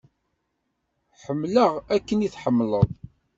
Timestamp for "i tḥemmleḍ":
2.25-2.89